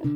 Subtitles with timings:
[0.00, 0.06] Hei,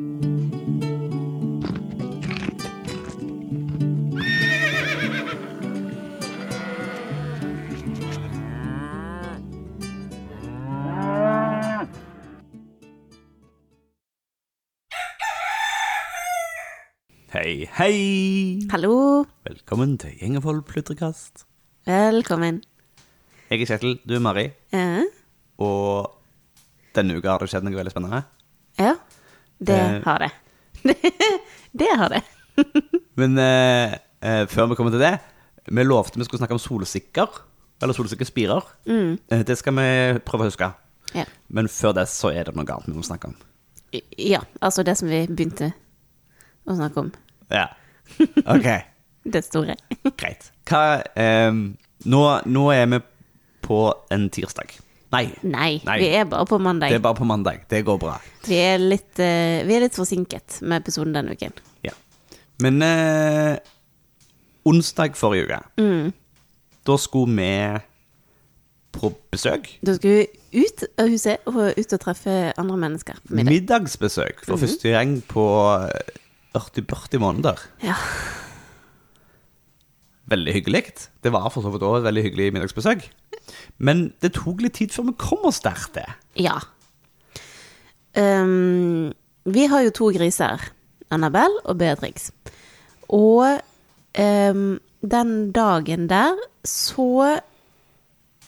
[17.77, 18.65] hei!
[18.71, 19.25] Hallo.
[19.45, 21.45] Velkommen til Gjengevold pludrekast.
[21.85, 22.63] Velkommen.
[23.51, 25.03] Jeg er Kjetil, du er Mari, Ja.
[25.59, 26.09] og
[26.95, 28.25] denne uka har det skjedd noe veldig spennende.
[29.67, 29.75] Ja.
[29.75, 30.03] Det Eh.
[30.05, 30.31] har det.
[31.71, 32.21] det har det.
[33.19, 35.13] Men eh, eh, før vi kommer til det,
[35.67, 37.27] vi lovte vi skulle snakke om solsikker,
[37.81, 38.63] eller solsikkespirer.
[38.87, 39.17] Mm.
[39.45, 40.69] det skal vi prøve å huske.
[41.15, 41.25] Ja.
[41.49, 43.35] Men før det så er det noe annet vi må snakke om.
[44.17, 44.41] ja.
[44.61, 45.73] Altså det som vi begynte
[46.67, 47.11] å snakke om.
[47.51, 47.67] Ja.
[48.45, 48.67] Ok,
[49.25, 49.75] Det store.
[50.17, 50.51] greit.
[50.69, 51.51] Hva, eh,
[52.05, 52.99] nå, nå er vi
[53.65, 53.79] på
[54.13, 54.75] en tirsdag.
[55.15, 55.95] Nei, Nei, Nei.
[56.01, 56.89] vi er bare på mandag.
[56.91, 57.63] det er bare på mandag.
[57.71, 58.17] Det går bra.
[58.47, 61.53] Vi, er litt, uh, vi er litt forsinket med episoden denne uken.
[61.87, 61.93] Ja.
[62.63, 63.55] Men uh,
[64.65, 66.13] onsdag forrige uke, Mm.
[66.87, 67.79] da skulle vi
[68.95, 69.67] på besøk.
[69.85, 73.51] Da skulle vi ut av huset og ut og treffe andre mennesker på middag.
[73.51, 75.43] Middagsbesøk for første gang på
[76.55, 77.59] 40-40 måneder.
[77.83, 77.95] Ja.
[80.31, 80.83] Veldig hyggelig.
[81.23, 83.03] Det var for så vidt også et veldig hyggelig middagsbesøk.
[83.77, 86.15] Men det tok litt tid før vi kom oss der til.
[86.47, 86.59] ja.
[88.15, 89.11] Um,
[89.45, 90.61] vi har jo to griser.
[91.11, 92.31] Annabelle og Beatrix.
[93.13, 93.59] Og
[94.17, 94.79] um,
[95.11, 97.39] den dagen der så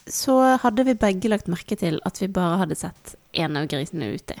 [0.08, 4.08] så hadde vi begge lagt merke til at vi bare hadde sett én av grisene
[4.16, 4.38] ute.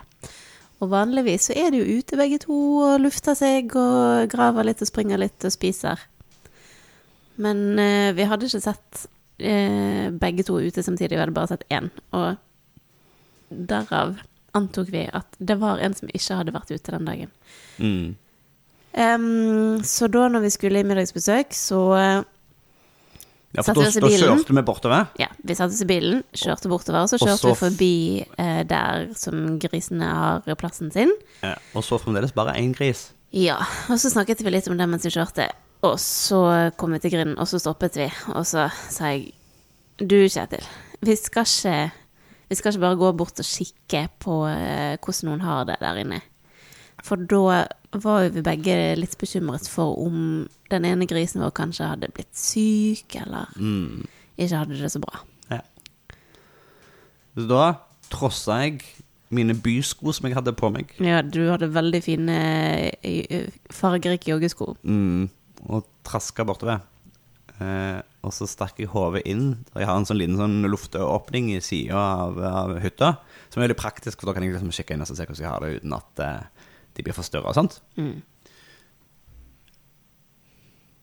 [0.80, 4.80] Og vanligvis så er de jo ute begge to og lufter seg og graver litt
[4.80, 6.00] og springer litt og spiser.
[7.38, 9.06] Men eh, vi hadde ikke sett
[9.38, 11.90] eh, begge to ute samtidig, vi hadde bare sett én.
[12.16, 12.36] Og
[13.48, 14.16] derav
[14.58, 17.30] antok vi at det var en som ikke hadde vært ute den dagen.
[17.78, 18.16] Mm.
[18.98, 21.82] Um, så da når vi skulle i middagsbesøk, så
[23.56, 25.06] Ja, for Satte da, vi oss i da kjørte vi bortover.
[25.16, 27.94] Ja, vi satte oss i bilen, kjørte bortover, og så kjørte så vi forbi
[28.36, 31.14] eh, der som grisene har plassen sin.
[31.40, 33.08] Ja, og så fremdeles bare én gris.
[33.32, 33.56] Ja,
[33.88, 35.48] og så snakket vi litt om det mens vi kjørte.
[35.86, 36.40] Og så
[36.76, 38.08] kom vi til grinden, og så stoppet vi.
[38.34, 39.32] Og så sa jeg
[39.98, 40.62] Du, Kjetil,
[41.02, 41.90] vi skal ikke,
[42.48, 45.98] vi skal ikke bare gå bort og kikke på eh, hvordan noen har det der
[46.04, 46.20] inne.
[47.02, 47.64] For da
[47.98, 52.34] var jo vi begge litt bekymret for om den ene grisen vår kanskje hadde blitt
[52.36, 53.50] syk, eller
[54.38, 55.22] ikke hadde det så bra.
[55.50, 55.60] Ja.
[57.38, 57.64] Så da
[58.10, 58.82] trossa jeg
[59.34, 62.38] mine bysko som jeg hadde på meg, Ja, du hadde veldig fine,
[63.02, 64.76] eh, fargerike joggesko.
[64.82, 65.28] mm,
[65.66, 66.84] og traska bortover.
[67.58, 69.64] Eh, og så stakk jeg hodet inn.
[69.74, 73.16] Jeg har en sånn liten sånn lufteåpning i sida av, av hytta,
[73.48, 75.50] som er veldig praktisk, for da kan jeg liksom kikke inn og se hvordan jeg
[75.50, 76.66] har det uten at eh,
[76.98, 77.80] de blir forstyrra og sånt.
[77.98, 78.20] Mm.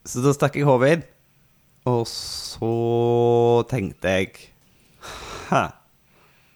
[0.06, 1.06] Så da stakk jeg hodet inn,
[1.90, 2.76] og så
[3.70, 4.52] tenkte jeg
[5.46, 5.68] Hæ,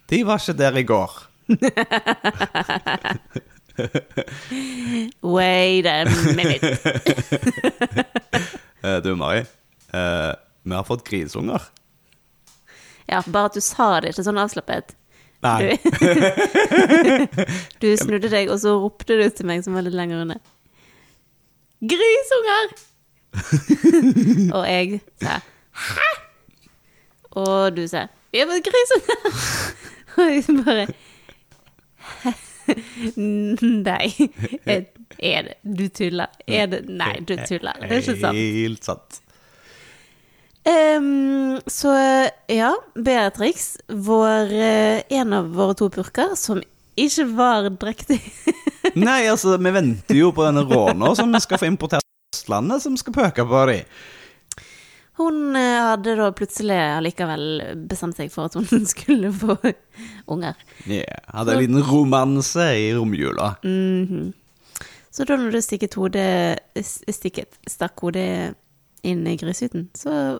[0.09, 1.11] de var ikke der i går.
[5.21, 6.77] Wait a minute.
[8.79, 9.39] Eh, du, Mari,
[9.91, 11.61] eh, vi har fått grisunger.
[13.11, 14.93] Ja, bare at du sa det ikke sånn avslappet.
[15.43, 15.75] Nei.
[17.83, 20.39] Du snudde deg, og så ropte du til meg som var litt lenger unna.
[21.79, 22.71] Grisunger!
[24.57, 25.35] og jeg sa
[25.79, 26.07] hæ?
[27.39, 29.19] Og du sa vi har fått grisunger!
[30.15, 30.87] og jeg bare
[33.89, 34.09] Nei.
[35.19, 36.29] Er det Du tuller.
[36.47, 37.79] Er det Nei, du tuller.
[37.81, 38.37] Det er ikke sant.
[38.37, 39.21] Helt sant.
[40.69, 41.93] Um, så
[42.51, 46.59] ja, Beatrix, vår, eh, en av våre to purker, som
[46.99, 48.19] ikke var drektig
[48.99, 52.83] Nei, altså, vi venter jo på denne råna som vi skal få importert fra Østlandet,
[52.83, 53.99] som skal pøke på dem.
[55.19, 57.45] Hun eh, hadde da plutselig allikevel
[57.91, 59.57] bestemt seg for at hun skulle få
[60.31, 60.55] unger.
[60.87, 63.55] Yeah, hadde en liten romanse i romjula.
[63.63, 64.29] Mhm.
[65.11, 68.53] Så da når du stikket hodet stikket, stakk hodet
[69.03, 70.37] inn i grishytten, så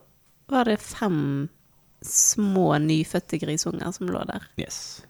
[0.48, 1.50] var det fem
[2.06, 4.46] små nyfødte grisunger som lå der.
[4.62, 5.02] Yes.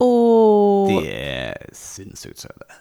[0.00, 2.78] Og De er sinnssykt søte.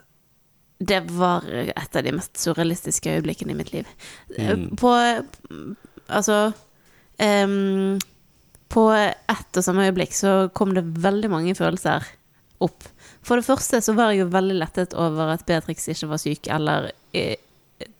[0.80, 3.88] Det var et av de mest surrealistiske øyeblikkene i mitt liv.
[4.38, 4.68] Mm.
[4.78, 4.92] På
[6.08, 6.54] Altså
[7.20, 7.98] um,
[8.70, 12.06] På ett og samme øyeblikk så kom det veldig mange følelser
[12.64, 12.86] opp.
[13.26, 16.48] For det første så var jeg jo veldig lettet over at Beatrix ikke var syk
[16.52, 17.36] eller eh,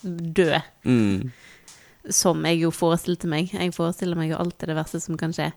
[0.04, 1.32] død, Mm.
[2.10, 3.52] som jeg jo forestilte meg.
[3.54, 5.52] Jeg forestiller meg jo alltid det verste som kan skje.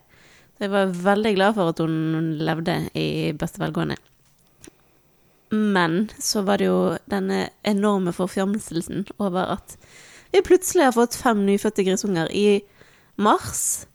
[0.56, 3.96] Så jeg var veldig glad for at hun levde i beste velgående.
[5.50, 9.76] Men så var det jo denne enorme forfjamselsen over at
[10.30, 12.60] vi plutselig har fått fem nyfødte grisunger i
[13.18, 13.86] mars.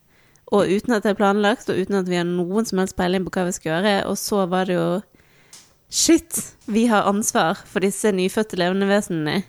[0.51, 3.23] Og uten at det er planlagt, og uten at vi har noen som helst peiling
[3.25, 3.93] på hva vi skal gjøre.
[4.11, 4.87] Og så var det jo
[5.95, 6.55] Shit!
[6.67, 9.43] Vi har ansvar for disse nyfødte levende vesenene.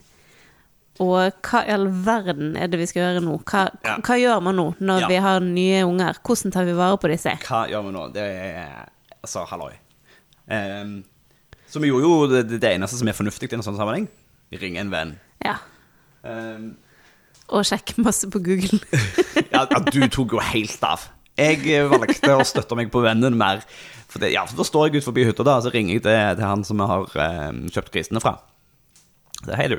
[1.02, 3.38] Og hva i all verden er det vi skal gjøre nå?
[3.48, 3.96] Hva, Ja.
[4.04, 5.08] hva gjør man nå når Ja.
[5.08, 6.14] vi har nye unger?
[6.22, 7.34] Hvordan tar vi vare på disse?
[7.42, 8.12] Hva gjør vi nå?
[8.12, 8.88] Det er
[9.24, 9.72] Altså, halloi.
[10.48, 11.02] Ehm,
[11.68, 14.06] så vi gjorde jo det, det eneste som er fornuftig i en sånn sammenheng.
[14.54, 15.14] Ringe en venn.
[15.44, 15.56] Ja.
[16.22, 16.74] Um,
[17.50, 18.78] Og sjekk masse på Google.
[19.54, 21.08] ja, du tok jo helt av.
[21.36, 23.60] Jeg eh, valgte å støtte meg på vennen mer.
[24.08, 26.16] For det, ja, så Da står jeg ut forbi hytta, da, så ringer jeg til,
[26.38, 28.38] til han som jeg har eh, kjøpt grisene fra.
[29.42, 29.78] Så, Hei, du.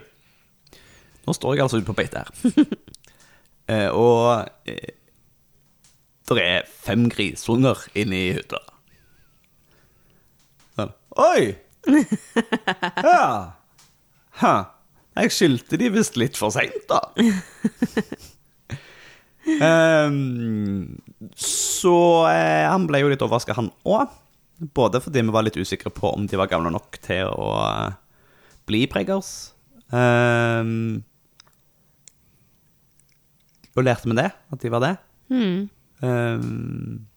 [1.28, 2.64] Nå står jeg altså ute på beite her.
[3.74, 4.94] eh, og eh,
[6.28, 8.60] det er fem grisunger inne i hytta.
[10.78, 10.94] Sånn.
[11.24, 11.56] Oi!
[13.08, 13.54] Ja.
[14.42, 14.56] Ha.
[15.18, 17.00] Jeg skyldte de visst litt for seint, da.
[19.48, 21.00] Um,
[21.82, 21.98] så
[22.30, 24.14] eh, han ble jo litt overraska, han òg.
[24.78, 27.98] Både fordi vi var litt usikre på om de var gamle nok til å eh,
[28.70, 29.32] bli preggers.
[29.90, 31.02] Um,
[33.78, 34.96] og lærte vi det, at de var det.
[35.30, 35.68] Mm.
[36.06, 37.08] Ehm,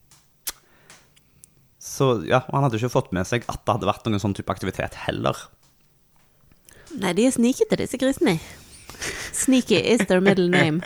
[1.81, 4.37] så ja, og han hadde ikke fått med seg at det hadde vært noen sånn
[4.37, 5.39] type aktivitet heller.
[7.01, 8.37] Nei, de er snikete, disse grisene.
[9.33, 10.83] Sneaky is their middle name.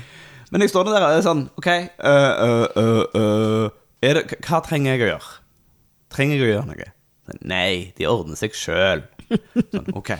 [0.52, 3.64] Men jeg står der og er sånn OK, uh, uh, øh,
[4.06, 5.32] er det, hva trenger jeg å gjøre?
[6.14, 6.86] Trenger jeg å gjøre noe?
[7.26, 9.02] Sånn, Nei, de ordner seg sjøl.
[9.26, 10.12] Sånn, OK.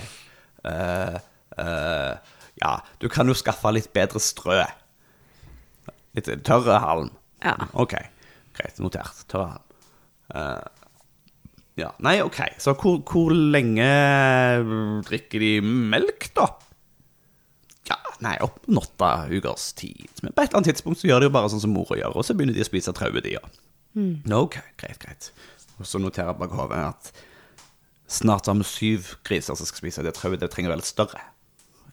[2.59, 4.65] ja, du kan jo skaffe litt bedre strø.
[6.19, 7.13] Litt tørre halm.
[7.45, 7.55] Ja.
[7.79, 7.95] OK,
[8.59, 9.23] greit, notert.
[9.31, 9.66] Tørre halm.
[10.35, 10.87] Eh,
[11.77, 12.41] ja, nei, OK.
[12.63, 13.89] Så hvor, hvor lenge
[15.07, 16.49] drikker de melk, da?
[17.87, 20.09] Ja, nei, opp mot åtte ukers tid.
[20.25, 22.17] Men på et eller annet tidspunkt så gjør de jo bare sånn som mora gjør,
[22.17, 23.61] og så begynner de å spise trauet, de òg.
[24.37, 25.31] Ok, greit, greit.
[25.77, 27.13] Og så noterer jeg bak hodet at
[28.09, 30.41] snart har vi syv griser som skal spise det trauet.
[30.41, 31.23] Det trenger være litt større.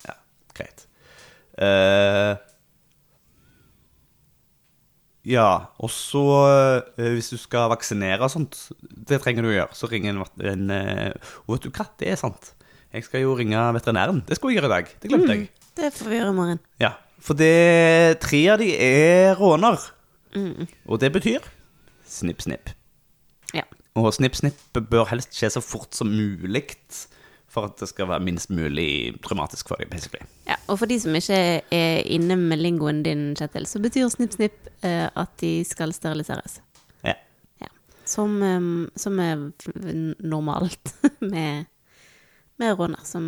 [0.07, 0.15] Ja,
[0.55, 0.85] greit.
[1.59, 2.33] Eh,
[5.23, 5.47] ja,
[5.79, 6.23] og så
[6.99, 10.19] eh, hvis du skal vaksinere og sånt, det trenger du å gjøre, så ring en,
[10.43, 12.51] en eh, Og vet du hva, det er sant.
[12.93, 14.21] Jeg skal jo ringe veterinæren.
[14.27, 14.91] Det skulle jeg gjøre i dag.
[15.01, 15.47] Det glemte jeg.
[15.79, 16.59] Det får vi gjøre i morgen.
[16.83, 16.91] Ja,
[17.23, 19.79] for det tre av de er råner.
[20.85, 21.47] Og det betyr
[22.09, 22.69] snipp, snipp.
[23.55, 23.65] Ja.
[23.97, 26.67] Og snipp, snipp bør helst skje så fort som mulig
[27.53, 30.25] for at det skal være minst mulig traumatisk for deg, basically.
[30.49, 30.57] ja.
[30.67, 34.71] Og for de som ikke er inne med lingoen din, Kjetil, så betyr snipp, snipp
[34.85, 36.59] uh, at de skal steriliseres.
[37.05, 37.15] Ja.
[37.61, 37.69] Ja.
[38.09, 39.49] Som, um, som er
[40.23, 40.95] normalt
[41.33, 41.69] med,
[42.61, 43.25] med råner som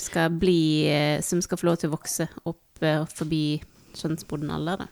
[0.00, 3.62] skal bli uh, Som skal få lov til å vokse opp uh, forbi
[3.96, 4.90] skjønnsmoden alder, da.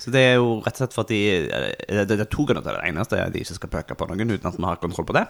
[0.00, 2.44] Så det er jo rett og slett for at de eh, Det, det er to
[2.48, 2.80] grunner til det.
[2.82, 5.06] Det eneste er at de ikke skal pøke på noen uten at vi har kontroll
[5.08, 5.24] på det.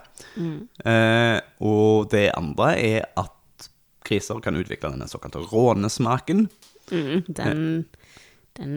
[0.89, 1.39] Eh,
[1.69, 3.69] og det andre er at
[4.05, 6.47] kriser kan utvikle denne såkalte rånesmaken.
[6.93, 7.63] Mm, den
[8.55, 8.75] den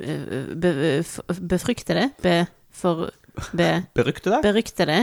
[0.00, 2.36] eh, be, be, befryktede, be,
[2.72, 3.10] for,
[3.52, 4.38] be, Beryktede.
[4.42, 5.00] beryktede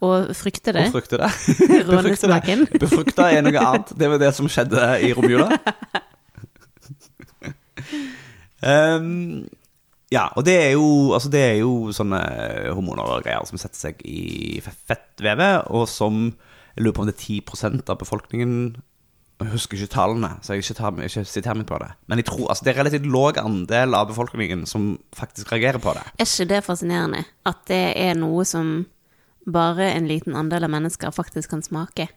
[0.00, 1.26] og fryktede Og fruktede.
[1.90, 2.66] rånesmaken.
[2.78, 3.90] Befrukta er noe annet.
[3.98, 5.48] Det var det som skjedde i romjula.
[8.62, 9.48] um,
[10.12, 12.18] ja, og det er, jo, altså det er jo sånne
[12.72, 16.30] hormoner og greier som setter seg i fettvevet, og som
[16.78, 18.52] Jeg lurer på om det er 10 av befolkningen
[19.42, 21.90] Jeg husker ikke tallene, så jeg ikke, tar, ikke siter meg på det.
[22.06, 25.94] Men jeg tror, altså det er relativt låg andel av befolkningen som faktisk reagerer på
[25.94, 26.06] det.
[26.16, 27.24] Er ikke det fascinerende?
[27.46, 28.86] At det er noe som
[29.48, 32.08] bare en liten andel av mennesker faktisk kan smake.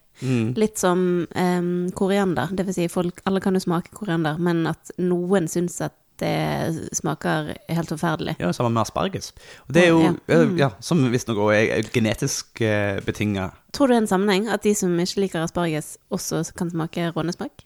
[0.57, 2.51] Litt som um, koriander.
[2.53, 6.90] Det vil si, folk, alle kan jo smake koriander, men at noen syns at det
[6.96, 8.36] smaker helt forferdelig.
[8.40, 9.32] Ja, Sammen med asparges.
[9.68, 10.13] Og det er jo, Ja.
[10.46, 10.56] mm.
[10.60, 13.50] ja, som visstnok òg er genetisk eh, betinga.
[13.74, 17.10] Tror du det er en sammenheng at de som ikke liker asparges, også kan smake
[17.16, 17.66] rånesmak?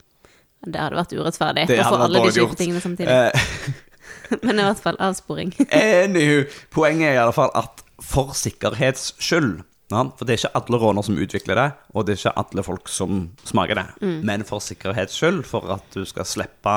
[0.66, 3.12] Det hadde vært urettferdig Det å få hadde vært alle de kjipe tingene samtidig.
[3.12, 3.84] Eh,
[4.46, 5.54] Men i hvert fall avsporing.
[5.76, 10.80] Anywho, poenget er i alle fall at for sikkerhets skyld For det er ikke alle
[10.82, 13.86] råner som utvikler det, og det er ikke alle folk som smaker det.
[14.26, 16.74] Men for sikkerhets skyld, for at du skal slippe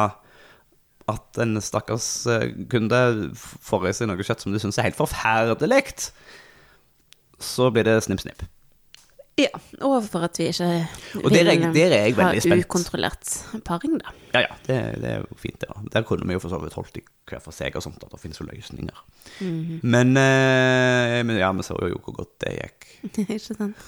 [1.08, 3.00] at en stakkars eh, kunde
[3.34, 6.10] får i seg noe kjøtt som de syns er helt forferdelig,
[7.38, 8.46] så blir det snipp, snipp.
[9.38, 9.52] Ja,
[9.86, 10.66] og for at vi ikke
[11.20, 13.28] Og der er der er ha ukontrollert
[13.64, 14.10] paring, da.
[14.34, 15.68] Ja, ja, det, det er jo fint, det.
[15.70, 15.84] da.
[15.94, 18.10] Der kunne vi jo for så vidt holdt i hver for seg og sånt, at
[18.10, 19.04] det finnes jo løsninger.
[19.38, 19.80] Mhm.
[19.82, 22.88] men, eh, men ja, vi så jo hvor godt det gikk.
[23.28, 23.84] ikke sant?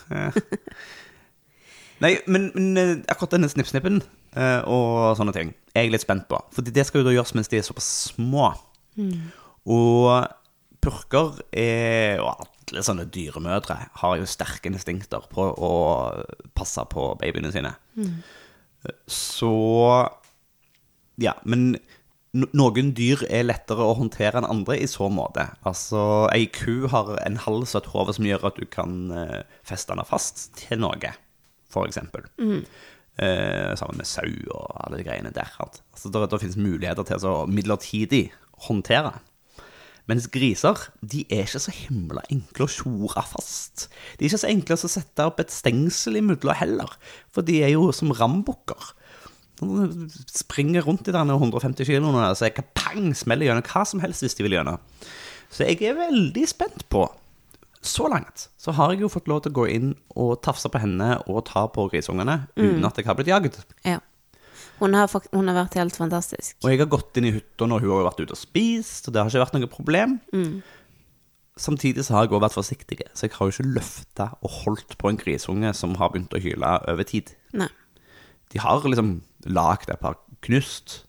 [2.01, 3.99] Nei, men, men eh, akkurat denne snippsnippen
[4.37, 6.39] eh, og sånne ting er jeg litt spent på.
[6.55, 8.51] Fordi det skal jo da gjøres mens de er såpass små.
[9.71, 10.27] Og
[10.81, 15.73] purker er, og alle sånne dyremødre har jo sterke instinkter på å
[16.57, 17.75] passe på babyene sine.
[19.07, 19.53] Så
[21.21, 21.75] Ja, men
[22.33, 25.49] noen dyr er lettere å håndtere enn andre i så måte.
[25.67, 29.43] Altså, ei ku har en hals og et hode som gjør at du kan eh,
[29.67, 31.11] feste den fast til noe,
[31.69, 32.25] for eksempel.
[33.21, 35.51] Eh, sammen med sau og alle de greiene der.
[35.61, 38.31] at- Altså, det, det finnes muligheter til å midlertidig
[38.67, 39.19] håndtere.
[40.09, 43.89] Mens griser de er ikke så himla enkle å tjore fast.
[44.19, 46.89] De er ikke så enkle å sette opp et stengsel imellom heller,
[47.31, 48.95] for de er jo som rambukker.
[49.61, 54.01] De Springer rundt i denne 150 kiloene, så jeg kan pang, smeller gjennom hva som
[54.01, 54.81] helst hvis de vil gjennom.
[55.53, 57.05] Så jeg er veldig spent på
[57.81, 60.81] Så langt så har jeg jo fått lov til å gå inn og tafse på
[60.83, 63.57] henne og ta på grisungene uten at jeg har blitt jagd.
[63.89, 64.03] Ja.
[64.81, 66.57] Hun har, hun har vært helt fantastisk.
[66.65, 69.17] Og jeg har gått inn i hytta når hun har vært ute og spist, og
[69.17, 70.15] det har ikke vært noe problem.
[71.61, 74.97] Samtidig så har jeg også vært forsiktig, så jeg har jo ikke løfta og holdt
[75.01, 77.35] på en grisunge som har begynt å hyle over tid.
[77.57, 77.69] Nei.
[78.53, 79.19] De har liksom
[79.49, 81.03] lagd et par knust,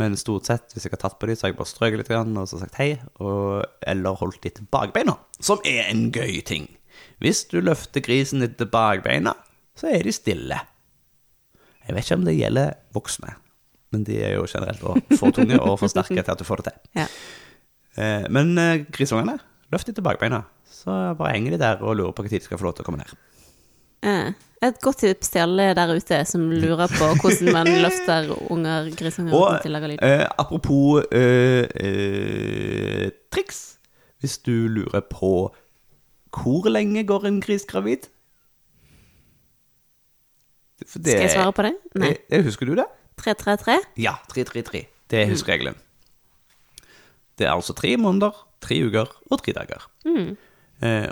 [0.00, 2.10] men stort sett, hvis jeg har tatt på dem, så har jeg bare strøket litt
[2.40, 6.68] og så sagt hei, og, eller holdt dem til bakbeina, som er en gøy ting.
[7.20, 9.34] Hvis du løfter grisen din til bakbeina,
[9.76, 10.58] så er de stille.
[11.86, 13.34] Jeg vet ikke om det gjelder voksne,
[13.92, 14.82] men de er jo generelt
[15.18, 16.80] for tunge og for sterke til at du får det til.
[17.02, 17.06] Ja.
[18.00, 19.38] Eh, Men eh, grisungene,
[19.72, 22.60] løft dem til bakbeina, så bare henger de der og lurer på når de skal
[22.60, 23.16] få lov til å komme ned.
[24.02, 28.90] Eh, Et godt tips til alle der ute som lurer på hvordan man løfter unger,
[28.96, 30.02] grisunger Og til å lage lyd.
[30.04, 33.78] eh, apropos eh, eh, triks
[34.20, 35.50] Hvis du lurer på
[36.30, 38.04] hvor lenge går en gris gravid
[40.78, 41.72] det- Skal jeg svare på det?
[41.94, 42.08] Nei.
[42.08, 42.86] Det, eh, husker du det?
[43.18, 43.78] 333?
[43.98, 44.86] Ja, 333.
[45.10, 45.74] Det er husregelen.
[47.38, 49.84] Det er altså tre måneder, tre uker og tre dager.
[50.06, 50.34] Eh,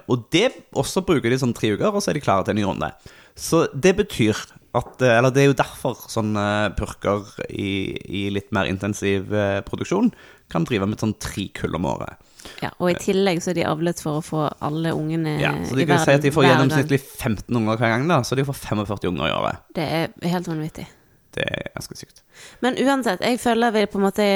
[0.09, 2.61] og det også bruker de sånn tre uker, og så er de klare til en
[2.63, 2.89] ny runde.
[3.39, 4.39] Så det betyr
[4.77, 9.61] at eh, Eller det er jo derfor sånne purker i, i litt mer intensiv eh,
[9.65, 10.11] produksjon
[10.53, 12.21] kan drive med sånn tre kull om året.
[12.63, 15.77] Ja, og i tillegg så er de avlet for å få alle ungene Ja, så
[15.77, 18.57] de kan si at de får gjennomsnittlig 15 unger hver gang, da, så de får
[18.61, 19.65] 45 unger i året.
[19.77, 20.87] Det er helt vanvittig.
[21.37, 22.23] Det er ganske sykt.
[22.65, 24.29] Men uansett, jeg føler vi på en måte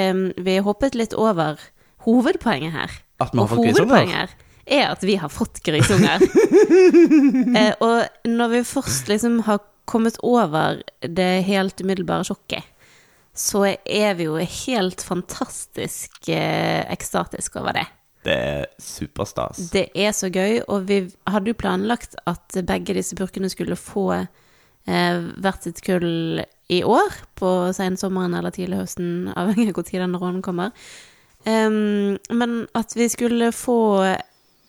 [0.44, 1.60] Vi hoppet litt over
[2.04, 2.98] hovedpoenget her.
[3.22, 4.36] At vi har og fått grisunger?
[4.66, 6.22] Er at vi har fått grisunger.
[7.58, 12.68] eh, og når vi først liksom har kommet over det helt umiddelbare sjokket,
[13.34, 17.86] så er vi jo helt fantastisk eh, ekstatiske over det.
[18.22, 19.70] Det er superstas.
[19.72, 24.06] Det er så gøy, og vi hadde jo planlagt at begge disse purkene skulle få
[24.14, 26.42] eh, hvert sitt kull
[26.72, 30.76] i år, på sensommeren eller tidlig høsten, avhengig av når den rånen kommer.
[31.42, 34.14] Um, men at vi skulle få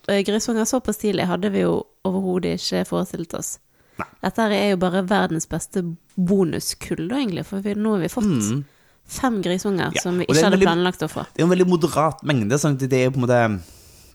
[0.07, 3.57] grisunger såpass tidlig, hadde vi jo overhodet ikke forestilt oss.
[4.00, 4.07] Nei.
[4.24, 5.83] Dette er jo bare verdens beste
[6.17, 8.63] bonuskull, da, egentlig, for vi, nå har vi fått
[9.05, 9.95] fem grisunger Mm.
[9.95, 11.25] Ja, som vi ikke hadde veldig- planlagt å få.
[11.33, 13.62] Det er en veldig moderat mengde, sånn det er på en måte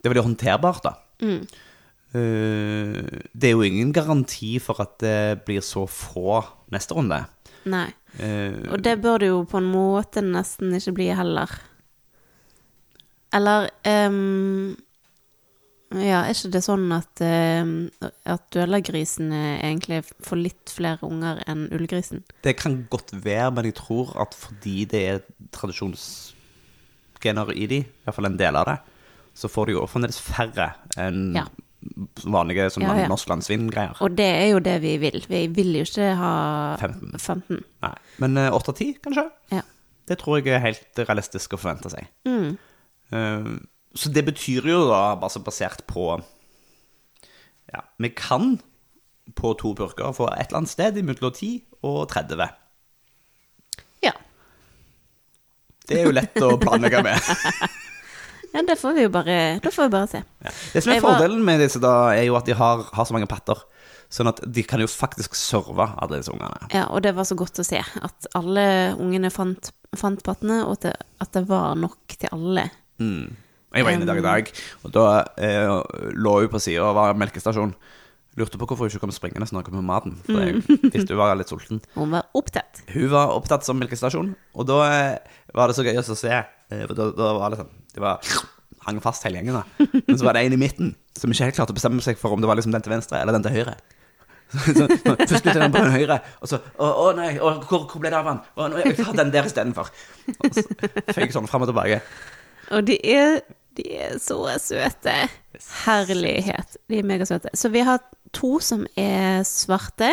[0.02, 0.92] Det er veldig håndterbart, da.
[1.20, 1.46] Mm.
[2.14, 7.26] Uh, det er jo ingen garanti for at det blir så få neste runde.
[7.66, 7.88] Nei.
[8.18, 11.48] Uh, Og det bør det jo på en måte nesten ikke bli heller.
[13.34, 14.76] Eller ehm,
[15.94, 21.66] Ja, er ikke det sånn at, uh, at dølergrisene egentlig får litt flere unger enn
[21.72, 22.24] ullgrisen?
[22.44, 25.22] det kan godt være, men jeg tror at fordi det er
[25.56, 28.76] tradisjonsgener i de, i hvert fall en del av det,
[29.38, 30.68] så får de jo fremdeles færre
[30.98, 31.46] enn Ja.
[32.26, 33.08] vanlige sånn Ja, ja.
[33.08, 33.96] norsk landsvin-greier.
[34.02, 35.20] Og det er jo det vi vil.
[35.28, 36.32] Vi vil jo ikke ha
[36.80, 37.12] 15.
[37.18, 37.64] 15.
[37.86, 37.94] Nei.
[38.18, 39.30] Men eh, åtte av ti, kanskje?
[39.54, 39.62] Ja.
[40.08, 42.08] Det tror jeg er helt realistisk å forvente seg.
[42.26, 42.58] Mm.
[43.12, 43.44] Eh,
[43.98, 46.12] Så det betyr jo da, bare så basert på
[47.72, 48.58] Ja, vi kan
[49.36, 51.50] på to purker få et eller annet sted mellom 10
[51.84, 52.46] og 30.
[54.06, 54.14] ja.
[55.88, 57.18] Det er jo lett å planlegge med.
[58.48, 60.22] Ja, det får vi jo bare Da får vi bare se.
[60.40, 60.52] Ja.
[60.72, 63.28] Det som er fordelen med disse, da, er jo at de har, har så mange
[63.28, 63.60] patter.
[64.08, 66.70] Sånn at de kan jo faktisk serve alle disse ungene.
[66.72, 68.64] Ja, og det var så godt å se at alle
[68.96, 69.68] ungene fant,
[70.00, 72.70] fant pattene, og at det, var nok til alle.
[73.76, 74.50] Jeg var inne der dag i dag,
[74.86, 75.06] og da
[75.44, 75.72] eh,
[76.16, 77.74] lå hun på sida og var melkestasjon.
[78.38, 80.14] lurte på hvorfor hun ikke kom springende når hun kom med maten.
[80.24, 80.62] For jeg
[80.94, 81.82] visste hun var litt sulten.
[81.96, 82.84] Hun var opptatt.
[82.94, 86.32] Hun var opptatt som melkestasjon, og da eh, var det så gøy å se.
[86.38, 88.22] eh, For da, da var det sånn Det var
[88.86, 89.88] hang fast hele gjengen, da.
[90.06, 92.32] Men så var det en i midten som ikke helt klarte å bestemme seg for
[92.32, 93.76] om det var liksom den til venstre eller den til høyre.
[94.48, 97.82] Så, så, først det den på den høyre, og så Å, å nei, å, hvor,
[97.90, 98.38] hvor ble det av han?
[98.56, 99.90] Å, nå, jeg tar den der istedenfor.
[100.38, 100.62] Og så
[101.12, 101.98] føyk sånn fram og tilbake.
[102.72, 103.42] Og de er,
[103.78, 105.14] de er så søte.
[105.86, 106.76] Herlighet.
[106.90, 107.52] De er megasøte.
[107.56, 108.02] Så vi har
[108.36, 110.10] to som er svarte,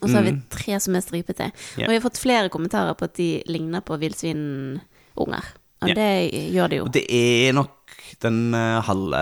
[0.00, 1.50] og så har vi tre som er stripete.
[1.76, 1.84] Yeah.
[1.84, 5.50] Og vi har fått flere kommentarer på at de ligner på villsvinunger.
[5.82, 5.96] Og yeah.
[5.98, 6.86] det gjør de jo.
[6.88, 9.20] Og det er nok den uh, halve,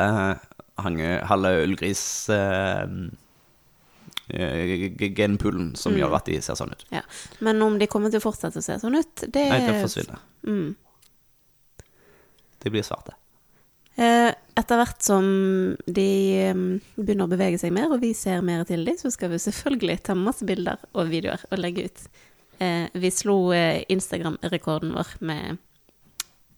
[0.79, 2.85] hange, halve ullgris eh,
[4.31, 4.87] eh,
[5.19, 5.99] genpoolen som Mm.
[6.05, 6.85] gjør at de ser sånn ut.
[6.95, 7.03] Ja.
[7.43, 10.23] Men om de kommer til å fortsette å se sånn ut, det Nei, det forsvinner.
[10.47, 10.77] Mm.
[12.63, 13.19] De blir svarte.
[13.99, 15.27] Eh, Etter hvert som
[15.87, 16.05] de
[16.99, 20.01] begynner å bevege seg mer, og vi ser mer til dem, så skal vi selvfølgelig
[20.09, 22.01] ta masse bilder og videoer og legge ut.
[22.59, 25.59] Eh, Vi slo eh, Instagram-rekorden vår med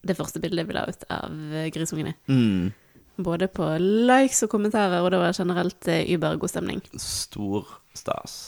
[0.01, 1.35] det første bildet vi la ut av
[1.75, 2.15] grisungene.
[2.33, 2.73] Mm.
[3.21, 3.69] Både på
[4.09, 6.81] likes og kommentarer, og det var generelt uber god stemning.
[6.97, 8.39] Stor stas.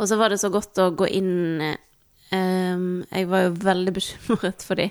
[0.00, 1.62] Og så var det så godt å gå inn
[2.32, 4.88] Jeg var jo veldig bekymret for de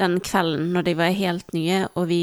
[0.00, 2.22] den kvelden når de var helt nye, og vi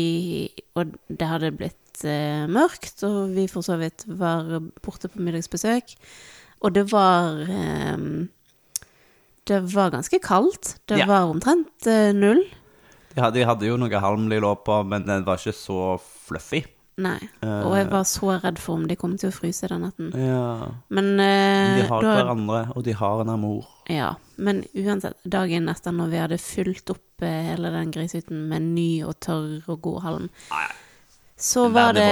[0.77, 5.96] Og det hadde blitt eh, mørkt, og vi for så vidt var borte på middagsbesøk.
[6.62, 7.98] Og det var eh,
[9.48, 10.75] Det var ganske kaldt.
[10.89, 11.05] Det Ja.
[11.07, 12.43] var omtrent eh, null.
[13.15, 15.98] De hadde, de hadde jo noe halm de lå på, men den var ikke så
[16.27, 16.65] fluffy.
[16.97, 17.19] Nei.
[17.45, 20.07] Og jeg var så redd for om de kom til å fryse den natten.
[20.17, 20.71] Ja.
[20.89, 23.67] Men eh, De har da hverandre, og de har en amor.
[23.93, 28.65] Ja, men uansett, dagen etter når vi hadde fylt opp eh, hele den grisehytten med
[28.73, 30.27] ny og tørr og god halm,
[31.37, 32.09] så var det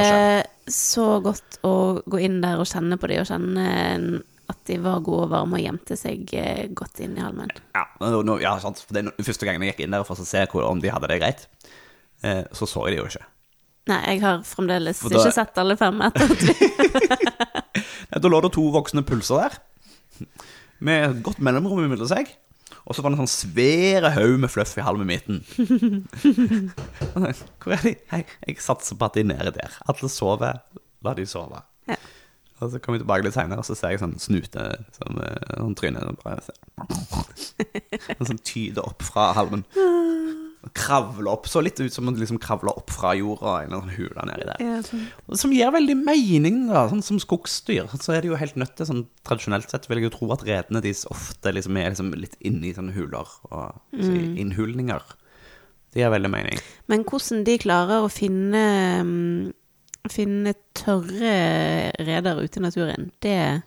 [0.70, 1.76] så godt å
[2.06, 4.22] gå inn der og kjenne på de, og kjenne
[4.54, 7.50] at de var gode og varme og gjemte seg eh, godt inn i halmen.
[7.74, 8.86] Ja, no, ja sant.
[8.86, 10.94] For det er første gangen jeg gikk inn der for å se hvor, om de
[10.94, 11.48] hadde det greit,
[12.22, 13.26] eh, så så jeg de jo ikke.
[13.90, 16.54] Nei, jeg har fremdeles da- ikke sett alle fem etter at vi
[18.24, 19.54] Da lå det to voksne pulser der,
[20.86, 22.26] med et godt mellomrom mellom seg.
[22.86, 25.38] Og så var det en sånn svære haug med fluff i halm i midten.
[27.62, 27.94] Hvor er de?
[28.12, 29.72] Hei, jeg satser på at de er nede der.
[29.90, 30.56] Alle sover,
[31.06, 31.60] la de sove.
[31.90, 31.96] Ja.
[32.62, 34.62] Og så kommer vi tilbake litt senere, og så ser jeg sånn snute,
[34.96, 36.40] sånn, eh, sånn tryne og bare
[38.16, 39.64] En sånn tyder opp fra halmen.
[40.66, 41.50] Og Kravle opp.
[41.50, 44.26] Så litt ut som om det liksom kravler opp fra jorda i en sånn hule
[44.30, 44.64] nedi der.
[44.66, 45.04] ja, sånn.
[45.38, 46.88] Som gir veldig mening, da.
[46.92, 47.92] Sånn som skogsdyr.
[48.02, 50.46] Så er det jo helt nødt til, sånn tradisjonelt sett, vil jeg jo tro at
[50.48, 55.06] redene deres ofte liksom er liksom litt inni sånne huler og så innhulninger.
[55.94, 56.58] Det gir veldig mening.
[56.92, 58.66] Men hvordan de klarer å finne
[59.06, 59.54] mm,
[60.12, 61.30] Finne tørre
[62.06, 63.64] reder ute i naturen, det,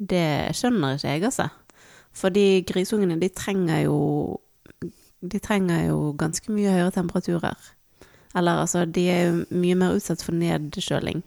[0.00, 1.50] det skjønner ikke jeg, altså.
[2.16, 3.98] Fordi grisungene, de trenger jo
[5.20, 7.56] De trenger jo ganske mye høyere temperaturer.
[8.36, 11.22] Eller altså, de er jo mye mer utsatt for nedkjøling.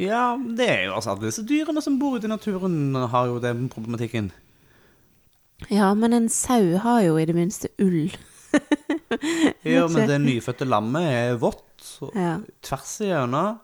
[0.00, 3.40] Ja, det er jo altså alle disse dyrene som bor ute i naturen, har jo
[3.42, 4.30] den problematikken.
[5.68, 8.10] Ja, men en sau har jo i det minste ull.
[9.66, 11.66] Ja, men det nyfødte lammet er vått
[12.14, 12.38] Ja.
[12.62, 13.58] tvers igjennom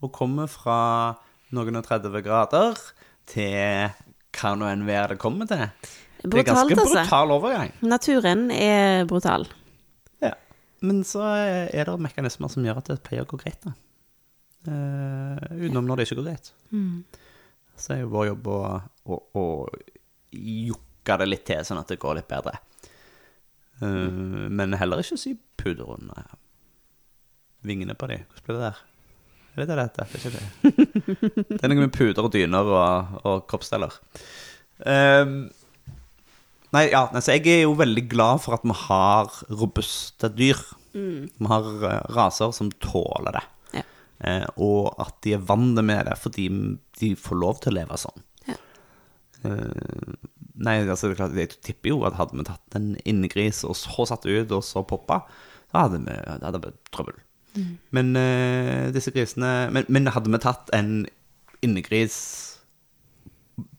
[0.00, 0.76] og kommer fra
[1.52, 2.78] noen og 30 grader
[3.28, 3.90] til
[4.36, 5.66] hva nå enn været det kommer til.
[6.22, 7.02] Det er ganske altså.
[7.02, 7.72] brutal overgang.
[7.80, 9.46] Naturen er brutal.
[10.20, 10.34] Ja.
[10.84, 13.76] Men så er det mekanismer som gjør at det pleier å gå greit, da.
[14.68, 16.52] Uh, utenom når det ikke går greit.
[17.80, 18.60] Så er jo vår jobb å,
[19.08, 19.44] å, å
[20.36, 22.58] jukke det litt til, sånn at det går litt bedre.
[23.80, 26.28] Uh, men heller ikke sy puder under
[27.64, 28.20] vingene på de.
[28.28, 28.84] Hvordan blir det der?
[29.50, 30.04] Er det det det heter?
[30.04, 30.44] Det er ikke det.
[31.56, 33.96] Det er noe med puder og dyner og, og kroppsdeler.
[34.86, 35.32] Eh,
[36.74, 40.58] Nei, ja, altså jeg er jo veldig glad for at vi har robuste dyr.
[40.94, 43.44] Vi har eh, raser som tåler det.
[43.78, 43.84] Ja.
[44.26, 46.48] Eh, og at de er vant med det fordi
[47.00, 48.26] de får lov til å leve sånn.
[48.50, 48.58] Ja.
[49.48, 50.14] Eh,
[50.60, 53.78] nei, altså det er klart, jeg tipper jo at hadde vi tatt en innegris og
[53.78, 55.24] så satt ut og så poppa,
[55.70, 57.18] da hadde vi det hadde blitt trøbbel.
[57.90, 61.02] Men eh, disse grisene men, men hadde vi tatt en
[61.66, 62.18] innegris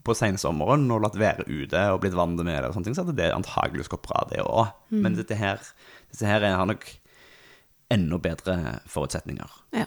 [0.04, 3.04] på sensommeren og latt være ute og blitt vant med det, og sånne ting, så
[3.06, 4.72] hadde det antakeligvis gått bra, det òg.
[4.94, 5.62] Men dette her,
[6.12, 6.88] disse her har nok
[7.92, 9.52] enda bedre forutsetninger.
[9.78, 9.86] Ja.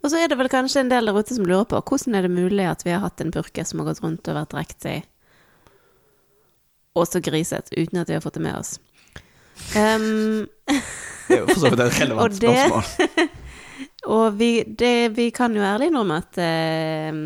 [0.00, 2.24] Og så er det vel kanskje en del der ute som lurer på hvordan er
[2.26, 4.98] det mulig at vi har hatt en purke som har gått rundt og vært drektig
[6.98, 8.72] og så griset uten at vi har fått det med oss.
[9.76, 10.46] Um,
[11.28, 13.28] Det er jo for så vidt et relevant Og det- spørsmål.
[14.10, 17.18] Og vi, det, vi kan jo ærlig innrømme at eh,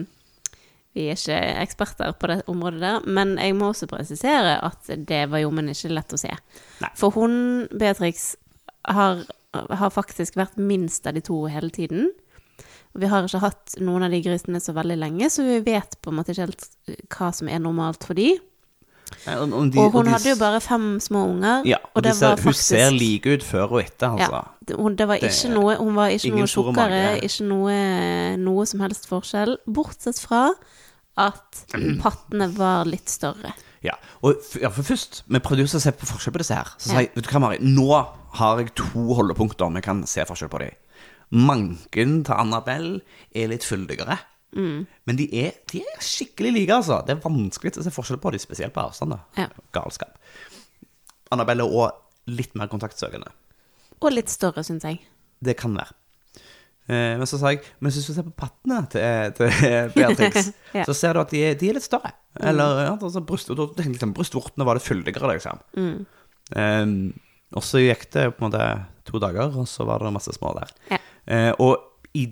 [0.95, 5.25] vi er ikke eksperter på det området der, men jeg må også presisere at det
[5.33, 6.31] var jommen ikke lett å se.
[6.85, 6.91] Nei.
[6.99, 7.35] For hun,
[7.75, 8.37] Beatrix,
[8.87, 12.11] har, har faktisk vært minst av de to hele tiden.
[12.95, 16.13] Vi har ikke hatt noen av de grisene så veldig lenge, så vi vet på
[16.13, 16.69] en måte ikke helt
[17.11, 18.37] hva som er normalt for de.
[19.27, 21.67] Nei, Og, om de- Og hun de- hadde jo bare fem små unger.
[21.69, 24.45] Ja, og, det de ser, var hun ser like ut før og etter, altså.
[24.71, 27.75] Ja, hun, det var ikke det, noe, hun var ikke noe tjukkere, ikke noe,
[28.41, 30.53] noe som helst forskjell, bortsett fra
[31.21, 31.65] at
[32.03, 33.55] pattene var litt større.
[33.85, 36.71] Ja, og ja, for først, vi prøvde jo å se på forskjell på disse her.
[36.81, 37.89] Så sa jeg, vet du hva, Mari, nå
[38.39, 40.79] har jeg to holdepunkter vi kan se forskjell på dem.
[41.35, 43.03] Manken til Annabelle
[43.37, 44.17] er litt fyldigere.
[44.55, 44.87] Mm.
[45.07, 47.01] Men de er, de er skikkelig like, altså.
[47.07, 49.17] Det er vanskelig å se forskjell på dem, spesielt på avstand.
[49.17, 49.45] da.
[49.45, 49.49] Ja.
[49.77, 50.17] Galskap.
[51.35, 53.33] Annabelle er òg litt mer kontaktsøkende.
[54.01, 55.03] Og litt større, syns jeg.
[55.45, 55.93] Det kan være.
[56.85, 59.53] Eh, men så sa jeg Men hvis du ser på pattene til, til
[59.95, 60.83] Beatrix, Ja.
[60.83, 60.87] Mm.
[60.91, 62.13] så ser du at de de er litt større.
[62.43, 65.63] Eller ja, altså bryst, liksom, brystvortene var det fyldigere, liksom.
[65.79, 66.05] Mm.
[66.61, 66.87] Eh,
[67.55, 68.65] og så gikk det på en måte
[69.07, 70.73] to dager, og så var det masse små der.
[70.91, 70.99] Ja.
[71.31, 71.79] Eh, og
[72.19, 72.29] i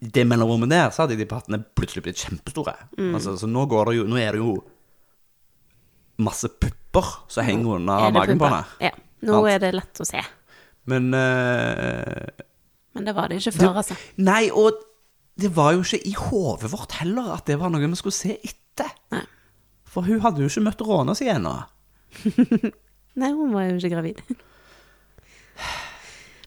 [0.00, 2.72] det mellomrommet der, så hadde de pattene plutselig blitt kjempestore.
[2.96, 3.10] Mm.
[3.18, 4.54] Altså, så nå, går det jo, nå er det jo
[6.20, 8.64] masse pupper som henger under Er magen på henne.
[8.80, 8.94] Ja.
[9.28, 10.22] Nå er det lett å se.
[10.88, 12.30] Men eh,
[12.96, 13.96] Men det var det ikke før, altså.
[14.18, 14.78] Nei, og
[15.40, 18.36] det var jo ikke i hodet vårt heller at det var noe vi skulle se
[18.36, 18.90] etter.
[19.14, 19.24] Nei.
[19.90, 21.54] For hun hadde jo ikke møtt råna si ennå.
[23.20, 24.20] Nei, hun var jo ikke gravid.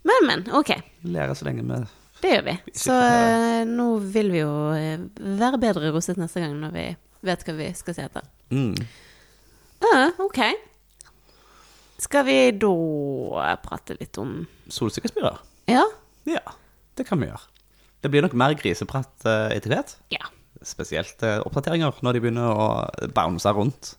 [0.04, 0.44] Men, men.
[0.56, 0.74] Ok.
[1.08, 1.80] Lære så lenge vi
[2.24, 2.56] Det gjør vi.
[2.76, 5.00] Så eh, nå vil vi jo eh,
[5.40, 6.86] være bedre rustet neste gang når vi
[7.24, 8.30] vet hva vi skal se etter.
[8.52, 8.76] mm.
[9.84, 10.38] Ja, ok.
[12.00, 15.42] Skal vi da prate litt om Solsikkespirer?
[15.68, 15.84] Ja?
[16.30, 16.44] Ja,
[16.98, 17.44] det kan vi gjøre.
[18.04, 19.96] Det blir nok mer griseprat eh, etter hvert.
[20.14, 20.26] Ja.
[20.64, 22.68] Spesielt eh, oppdateringer når de begynner å
[23.16, 23.94] bounce rundt.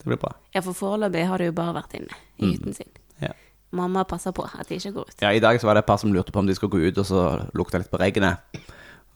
[0.00, 0.32] Det blir bra.
[0.56, 2.90] Ja, for foreløpig har det jo bare vært inne i hytten sin.
[3.22, 3.32] Ja.
[3.76, 5.22] Mamma passer på at de ikke går ut.
[5.24, 6.88] ja, I dag så var det et par som lurte på om de skulle gå
[6.88, 7.22] ut, og så
[7.58, 8.60] lukta litt på regnet.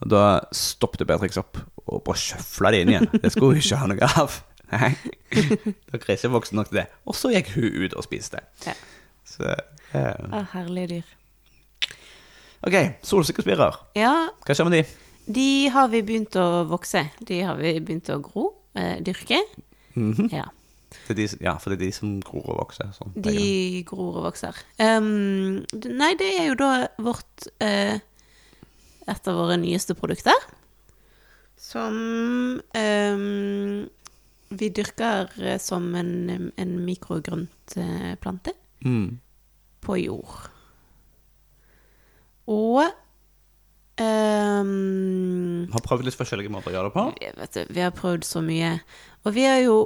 [0.01, 0.25] Og da
[0.57, 3.09] stoppet Beatrix opp og bare sjøfla de inn igjen.
[3.21, 4.41] Det skulle hun ikke ha noe av.
[4.71, 4.93] Nei.
[5.91, 6.87] Da var ikke nok til det.
[7.09, 8.43] Og så gikk hun ut og spiste.
[8.67, 8.75] Ja.
[9.29, 11.17] Så eh, Å, herlige dyr.
[12.67, 13.77] OK, solsikkespirer.
[13.97, 14.83] Ja, Hva skjer med de?
[15.31, 17.07] de har vi begynt å vokse.
[17.25, 18.49] De har vi begynt å gro.
[18.77, 19.39] Eh, dyrke.
[20.31, 20.45] Ja.
[21.07, 22.91] Det de, ja, for det er de som gror og vokser.
[22.97, 24.57] Sånn, De gror og vokser.
[24.83, 26.71] Um, nei, det er jo da
[27.03, 27.97] vårt uh,
[29.11, 30.37] Et av våre nyeste produkter.
[31.61, 31.97] Som
[32.61, 33.89] um,
[34.51, 39.19] vi dyrker eh, som en, en mikrogrøntplante Mm.
[39.85, 40.49] på jord.
[42.51, 42.83] Og
[44.01, 47.05] um, Har prøvd litt forskjellige måter å gjøre det på.
[47.55, 48.73] du, vi har prøvd så mye.
[49.27, 49.77] Og vi har jo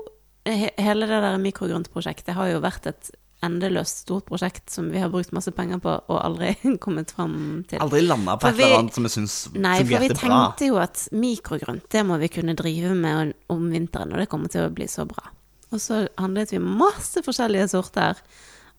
[0.46, 3.10] he- Hele det der mikrogrøntprosjektet har jo vært et
[3.44, 7.34] endeløst stort prosjekt som vi har brukt masse penger på og aldri kommet fram
[7.68, 7.80] til.
[7.84, 10.68] Aldri landa på For et eller annet som vi syns Nei, for vi tenkte bra.
[10.70, 14.64] jo at mikrogrønt, det må vi kunne drive med om vinteren, og det kommer til
[14.64, 15.26] å bli så bra.
[15.74, 18.16] Og så handlet vi masse forskjellige sorter,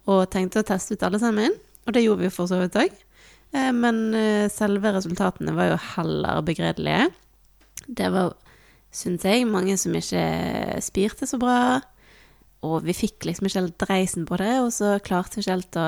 [0.10, 1.54] og tenkte å teste ut alle sammen.
[1.86, 2.94] Og det gjorde vi for så vidt òg.
[3.76, 7.10] Men eh, selve resultatene var jo heller begredelige.
[7.86, 8.34] Det var,
[8.94, 10.24] syns jeg, mange som ikke
[10.84, 11.60] spirte så bra.
[12.66, 15.78] Og vi fikk liksom ikke helt dreisen på det, og så klarte vi ikke helt
[15.78, 15.88] å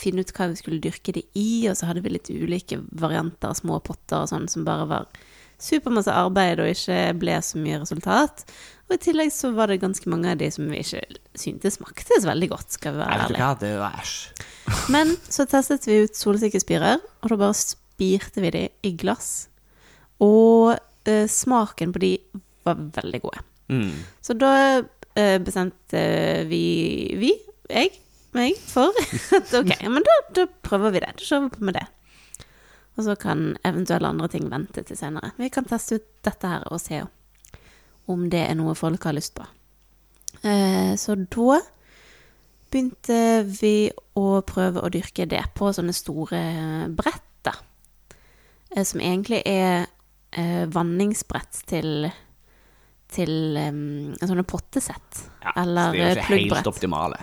[0.00, 3.52] finne ut hva vi skulle dyrke det i, og så hadde vi litt ulike varianter,
[3.58, 5.24] små potter og sånn, som bare var
[5.64, 8.44] supermasse arbeid og ikke ble så mye resultat.
[8.84, 11.02] Og i tillegg så var det ganske mange av de som vi ikke
[11.40, 13.48] syntes smakte så veldig godt, skal vi være ærlige.
[13.62, 14.16] det var æsj.
[14.94, 19.48] Men så testet vi ut solsikkespirer, og da bare spirte vi de i glass.
[20.24, 20.74] Og
[21.08, 22.12] eh, smaken på de
[22.64, 23.44] var veldig gode.
[23.72, 24.04] Mm.
[24.24, 24.52] Så da
[25.16, 26.04] eh, bestemte
[26.50, 26.64] vi,
[27.20, 27.32] vi,
[27.70, 27.92] jeg,
[28.36, 28.92] meg, for
[29.38, 31.14] at ok, men da, da prøver vi det.
[31.18, 31.86] Da kjører vi på med det.
[32.94, 35.32] Og så kan eventuelle andre ting vente til senere.
[35.38, 37.02] Vi kan teste ut dette her og se
[38.10, 39.46] om det er noe folk har lyst på.
[40.44, 41.58] Eh, så da
[42.70, 46.42] begynte vi å prøve å dyrke det på sånne store
[46.94, 47.54] brett, da.
[48.74, 49.86] Eh, som egentlig er
[50.34, 52.08] eh, vanningsbrett til
[53.14, 55.20] til um, sånne pottesett.
[55.44, 57.20] Ja, eller så de er ikke helt optimale.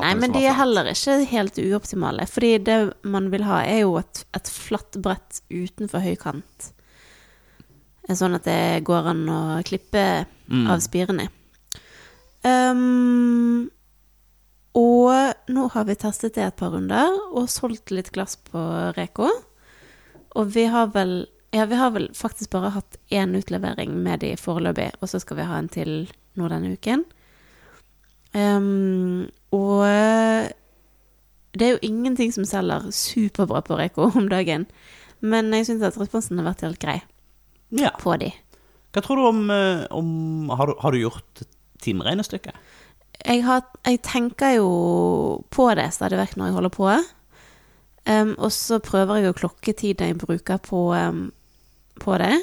[0.00, 2.28] Nei, men de er heller ikke helt uoptimale.
[2.30, 6.44] Fordi det man vil ha, er jo et, et flatt brett utenfor høykant.
[6.54, 6.70] kant.
[8.14, 10.06] Sånn at det går an å klippe
[10.44, 10.66] Mm.
[10.70, 11.28] av spirene.
[12.44, 13.70] Um,
[14.76, 18.60] og nå har vi testet det et par runder, og solgt litt glass på
[18.96, 19.30] Reko.
[20.34, 21.22] Og vi har vel
[21.54, 25.38] Ja, vi har vel faktisk bare hatt én utlevering med de foreløpig, og så skal
[25.38, 25.92] vi ha en til
[26.34, 27.04] nå denne uken.
[28.34, 29.84] Um, og
[31.54, 34.66] det er jo ingenting som selger superbra på Reko om dagen,
[35.22, 36.96] men jeg syns at responsen har vært helt grei
[37.70, 37.92] Ja.
[38.00, 38.32] på de.
[38.94, 41.44] Hva tror du om, eh, om har, du, har du gjort
[41.82, 42.54] timeregnestykket?
[43.24, 44.68] Jeg, har, jeg tenker jo
[45.54, 46.90] på det stadig vekk når jeg holder på.
[48.04, 51.24] Um, og så prøver jeg å klokke tiden jeg bruker på, ehm,
[52.00, 52.34] på det.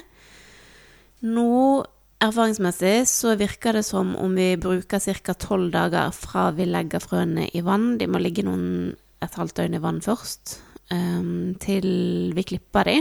[1.21, 1.83] Nå,
[2.21, 5.33] erfaringsmessig, så virker det som om vi bruker ca.
[5.33, 7.97] tolv dager fra vi legger frøene i vann.
[7.97, 10.59] De må ligge noen et halvt døgn i vann først,
[10.89, 12.97] ehm, til vi klipper de.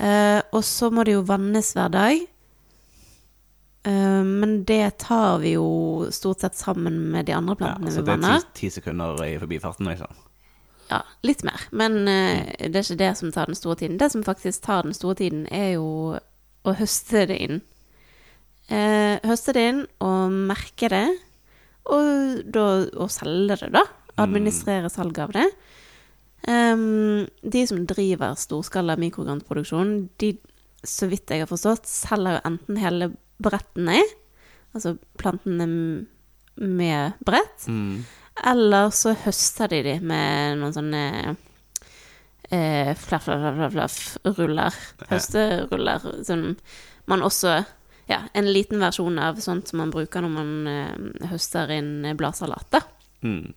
[0.00, 2.20] Eh, og så må de jo vannes hver dag.
[3.84, 8.04] Eh, men det tar vi jo stort sett sammen med de andre plantene Ja, altså
[8.04, 10.12] vi det er ti, ti sekunder i forbifarten, liksom.
[10.90, 11.62] Ja, litt mer.
[11.70, 13.98] Men eh, det er ikke det som tar den store tiden.
[14.00, 16.18] Det som faktisk tar den store tiden, er jo
[16.66, 17.60] å høste det inn.
[18.70, 21.06] Eh, høste det inn og merke det,
[21.90, 22.66] og, da,
[23.00, 23.84] og selge det, da.
[24.20, 25.46] Administrere salg av det.
[26.48, 30.34] Um, de som driver storskala mikrograntproduksjon, de,
[30.86, 33.10] så vidt jeg har forstått, selger jo enten hele
[33.42, 33.98] brettene,
[34.74, 35.66] altså plantene
[36.60, 38.04] med brett, Mm.
[38.46, 41.02] Eller så høster de de med noen sånne
[42.50, 43.98] eh, flaff, flaff, flaff, flaff,
[44.38, 44.78] ruller.
[45.10, 46.08] Høsteruller.
[46.26, 46.56] Som
[47.10, 47.60] man også
[48.10, 52.66] Ja, en liten versjon av sånt som man bruker når man eh, høster inn bladsalat,
[52.74, 52.80] da.
[53.22, 53.52] Mm.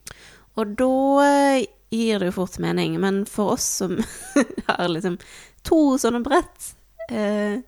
[0.62, 0.89] Og da
[1.26, 3.96] eh, gir det jo fort mening, men for oss som
[4.67, 5.17] har liksom
[5.65, 6.69] to sånne brett,
[7.10, 7.63] eh,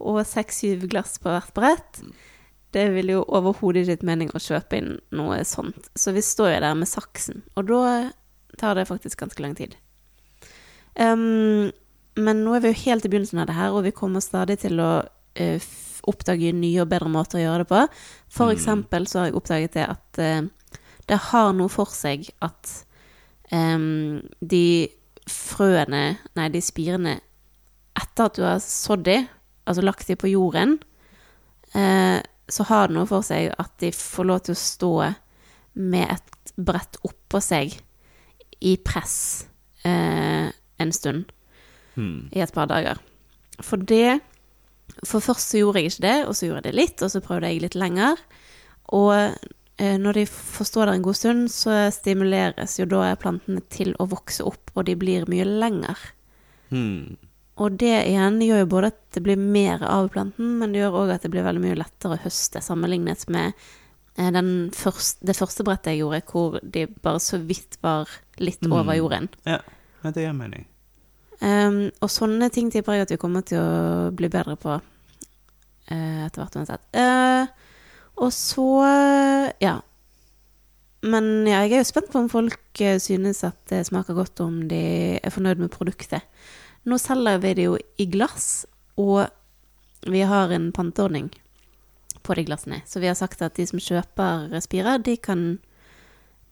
[0.00, 2.00] og seks-syv glass på hvert brett,
[2.76, 5.88] det vil jo overhodet ikke gitt mening å kjøpe inn noe sånt.
[5.96, 7.80] Så vi står jo der med saksen, og da
[8.60, 9.76] tar det faktisk ganske lang tid.
[10.96, 11.72] Um,
[12.16, 14.58] men nå er vi jo helt i begynnelsen av det her, og vi kommer stadig
[14.62, 15.68] til å uh,
[16.06, 17.82] oppdage nye og bedre måter å gjøre det på.
[18.32, 22.72] For eksempel så har jeg oppdaget det at uh, det har noe for seg at
[23.52, 24.88] um, de
[25.26, 26.04] frøene,
[26.38, 27.18] nei, de spirene,
[27.96, 29.20] etter at du har sådd de,
[29.66, 30.76] altså lagt de på jorden,
[31.74, 34.92] eh, så har det noe for seg at de får lov til å stå
[35.74, 37.74] med et brett oppå seg
[38.64, 39.46] i press
[39.84, 40.48] eh,
[40.80, 41.32] en stund,
[41.96, 42.28] Hmm.
[42.36, 42.98] i et par dager.
[43.64, 44.20] For det
[45.04, 47.20] For først så gjorde jeg ikke det, og så gjorde jeg det litt, og så
[47.24, 48.20] prøvde jeg litt lenger.
[48.94, 53.60] Og eh, når de får stå der en god stund, så stimuleres jo da plantene
[53.72, 55.98] til å vokse opp, og de blir mye lenger.
[56.70, 57.16] Mm.
[57.56, 60.98] Og det igjen gjør jo både at det blir mer av planten, men det gjør
[61.02, 63.54] òg at det blir veldig mye lettere å høste, sammenlignet med
[64.18, 68.60] eh, den første, det første brettet jeg gjorde, hvor de bare så vidt var litt
[68.68, 68.96] over Mm.
[68.98, 69.28] jorden.
[69.48, 69.60] Ja,
[70.02, 70.66] men det gir mening.
[71.40, 76.26] Um, og sånne ting tipper jeg at vi kommer til å bli bedre på uh,
[76.26, 76.84] etter hvert uansett.
[76.96, 77.46] Uh,
[78.16, 78.68] og så
[79.60, 79.74] ja.
[81.04, 84.62] Men ja, jeg er jo spent på om folk synes at det smaker godt, om
[84.68, 84.80] de
[85.20, 86.24] er fornøyd med produktet.
[86.86, 89.26] Nå selger vi det jo i glass, og
[90.06, 91.32] vi har en panteordning
[92.22, 92.80] på de glassene.
[92.86, 95.58] Så vi har sagt at de som kjøper Spira, de kan,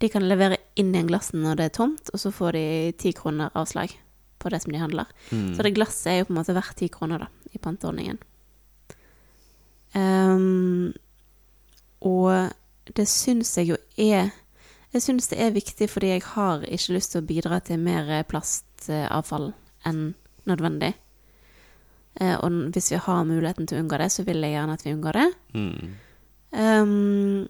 [0.03, 2.67] de kan levere inn igjen glassen når det er tomt, og så får de
[2.99, 3.95] ti kroner avslag
[4.43, 5.11] på det som de handler.
[5.31, 5.55] Mm.
[5.55, 8.19] Så det glasset er jo på en måte verdt ti kroner, da, i panteordningen.
[9.95, 10.91] Um,
[12.03, 12.51] og
[12.99, 14.33] det syns jeg jo er
[14.91, 18.11] Jeg syns det er viktig fordi jeg har ikke lyst til å bidra til mer
[18.31, 19.53] plastavfall
[19.87, 20.03] enn
[20.51, 20.93] nødvendig.
[22.21, 24.85] Eh, og hvis vi har muligheten til å unngå det, så vil jeg gjerne at
[24.87, 25.29] vi unngår det.
[25.55, 25.95] Mm.
[26.55, 27.49] Um,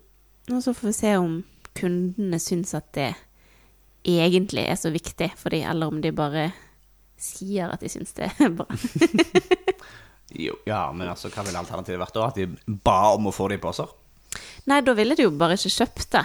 [0.55, 1.39] og så får vi se om
[1.77, 3.11] kundene syns at det
[4.05, 6.49] egentlig er så viktig for dem, eller om de bare
[7.21, 8.69] sier at de syns det er bra.
[10.35, 12.25] Jo, ja, men altså, hva ville alternativet vært da?
[12.27, 13.91] At de ba om å få det i poser?
[14.67, 16.23] Nei, da ville de jo bare ikke kjøpt det.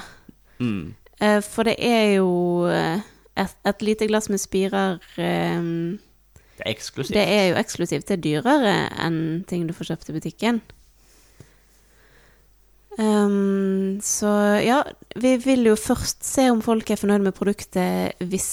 [0.63, 0.83] Mm.
[1.19, 2.31] Eh, For det er jo
[2.71, 3.03] eh,
[3.37, 5.61] et, et lite glass med spirer eh,
[6.59, 7.15] Det er eksklusivt.
[7.15, 8.07] Det er jo eksklusivt.
[8.09, 10.61] Det er dyrere enn ting du får kjøpt i butikken.
[12.99, 14.27] Um, så
[14.59, 14.81] ja,
[15.15, 18.49] vi vil jo først se om folk er fornøyd med produktet hvis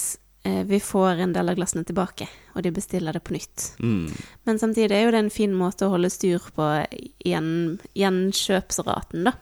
[0.47, 3.65] eh, vi får en del av glassene tilbake, og de bestiller det på nytt.
[3.83, 4.13] Mm.
[4.47, 6.69] Men samtidig er jo det en fin måte å holde styr på
[7.27, 7.51] gjen,
[7.99, 9.35] gjenkjøpsraten, da.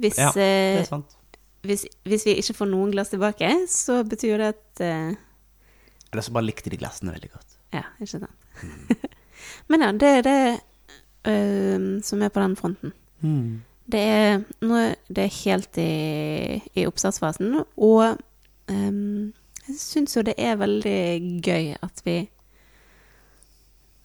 [0.00, 1.16] Hvis, Ja, det eh, er sant.
[1.64, 5.16] hvis, hvis vi ikke får noen glass tilbake, så betyr det at eh,
[6.12, 7.56] Eller så bare likte de glassene veldig godt.
[7.76, 9.06] Ja, ikke sant.
[9.70, 10.38] Men ja, det er det
[11.28, 12.94] uh, som er på den fronten.
[13.90, 14.80] Det er, nå,
[15.12, 18.16] det er helt i, i oppstartsfasen, og
[18.70, 19.32] um,
[19.68, 21.00] Jeg syns jo det er veldig
[21.44, 22.14] gøy at vi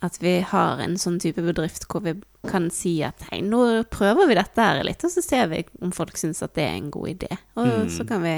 [0.06, 2.16] At vi har en sånn type bedrift hvor vi
[2.46, 5.94] kan si at hei, nå prøver vi dette her litt, og så ser vi om
[5.96, 7.32] folk syns at det er en god idé.
[7.58, 7.90] Og Mm.
[7.90, 8.36] så kan vi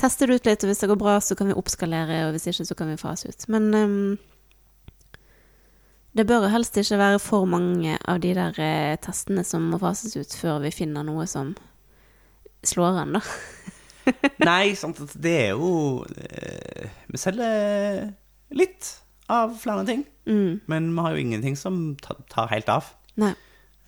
[0.00, 2.48] teste det ut litt, og hvis det går bra, så kan vi oppskalere, og hvis
[2.50, 3.46] ikke, så kan vi fase ut.
[3.52, 4.18] Men um,
[6.14, 10.14] det bør helst ikke være for mange av de der uh, testene som må fases
[10.18, 11.54] ut før vi finner noe som
[12.64, 13.22] slår an, da.
[14.48, 18.10] Nei, sant, det er jo uh, Vi selger
[18.54, 18.92] litt
[19.32, 20.62] av flere ting, Mm.
[20.72, 22.86] men vi har jo ingenting som ta- tar helt av.
[23.20, 23.34] Nei.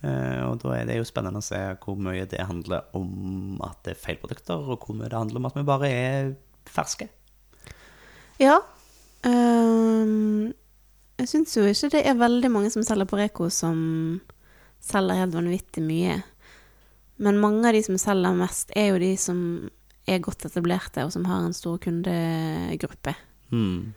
[0.05, 3.79] Eh, og da er det jo spennende å se hvor mye det handler om at
[3.85, 6.33] det er feil produkter, og hvor mye det handler om at vi bare er
[6.69, 7.09] ferske.
[8.41, 8.59] Ja.
[9.25, 10.53] Ehm,
[11.17, 13.79] jeg syns jo ikke det er veldig mange som selger på Reko som
[14.83, 16.19] selger helt vanvittig mye.
[17.17, 19.39] Men mange av de som selger mest, er jo de som
[20.07, 23.15] er godt etablerte, og som har en stor kundegruppe.
[23.49, 23.95] Mm.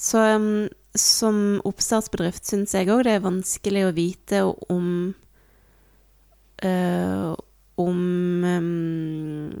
[0.00, 5.14] Så um, som oppstartsbedrift syns jeg òg det er vanskelig å vite om
[6.64, 7.34] øh,
[7.80, 8.00] Om
[8.44, 9.60] um,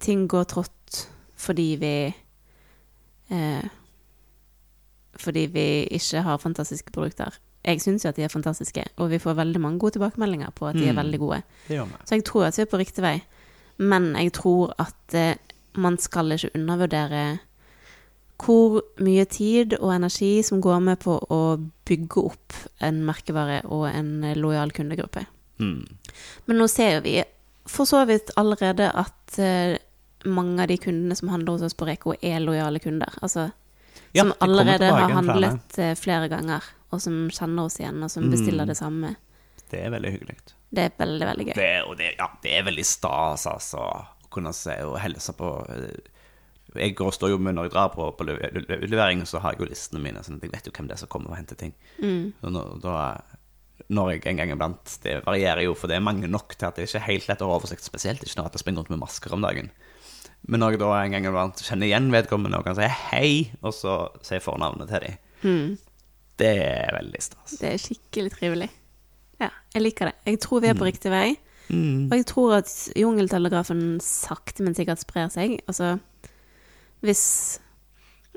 [0.00, 1.00] ting går trått
[1.44, 1.94] fordi vi
[3.34, 3.64] øh,
[5.16, 7.34] Fordi vi ikke har fantastiske produkter.
[7.64, 10.66] Jeg syns jo at de er fantastiske, og vi får veldig mange gode tilbakemeldinger på
[10.68, 10.96] at de er Mm.
[10.98, 11.42] veldig gode.
[12.04, 13.22] Så jeg tror at vi er på riktig vei.
[13.78, 15.34] Men jeg tror at øh,
[15.80, 17.38] man skal ikke undervurdere
[18.42, 21.40] hvor mye tid og energi som går med på å
[21.86, 25.22] bygge opp en merkevare og en lojal kundegruppe.
[25.62, 25.84] Mm.
[26.46, 27.20] Men nå ser vi
[27.70, 29.76] for så vidt allerede at eh,
[30.26, 33.12] mange av de kundene som handler hos oss på Reko, er lojale kunder.
[33.22, 33.50] Altså
[34.14, 35.90] Ja, som allerede har handlet flere.
[35.90, 38.68] eh, flere ganger, og som kjenner oss igjen, og som bestiller Mm.
[38.68, 39.14] det samme.
[39.70, 40.36] Det er veldig hyggelig.
[40.74, 41.54] Det er veldig, veldig gøy.
[41.54, 45.48] Det, og det, ja, det er veldig stas, altså, å kunne se og hilse på
[45.70, 45.96] eh,
[46.74, 49.52] Jeg går, står jo med når jeg drar på, på le- le- levering, så har
[49.54, 51.36] jeg jo listene mine, sånn at jeg vet jo hvem det er som kommer og
[51.38, 51.72] henter ting.
[52.02, 52.32] Mm.
[52.42, 52.96] Når, da,
[53.94, 56.76] når jeg en gang iblant Det varierer jo, for det er mange nok til at
[56.78, 59.02] det ikke er helt lett å ha oversikt, spesielt ikke når jeg springer rundt med
[59.04, 59.70] masker om dagen.
[60.46, 63.30] Men når jeg da en gang iblant kjenner igjen vedkommende og kan si hei,
[63.62, 63.94] og så
[64.26, 65.78] sier fornavnet til dem, Mm.
[66.40, 67.58] det er veldig stas.
[67.60, 68.68] Det er skikkelig trivelig.
[69.40, 70.14] Ja, jeg liker det.
[70.26, 71.36] Jeg tror vi er på riktig vei.
[71.68, 72.06] Mm.
[72.10, 75.58] Og jeg tror at jungeltelegrafen sakte, men sikkert sprer seg.
[75.68, 75.98] Altså,
[77.04, 77.24] hvis,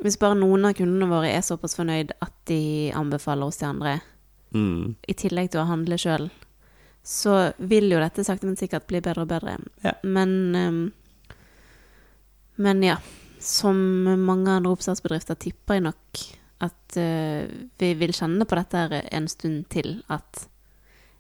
[0.03, 3.99] hvis bare noen av kundene våre er såpass fornøyd at de anbefaler oss til andre,
[4.55, 4.95] Mm.
[5.03, 6.29] i tillegg til å handle sjøl,
[7.03, 9.57] så vil jo dette sakte, men sikkert bli bedre og bedre.
[9.83, 9.91] Ja.
[10.03, 10.77] Men um,
[12.55, 12.95] Men ja.
[13.43, 13.77] Som
[14.25, 16.21] mange andre oppstartsbedrifter tipper jeg nok
[16.65, 17.43] at uh,
[17.77, 19.99] vi vil kjenne på dette her en stund til.
[20.09, 20.47] At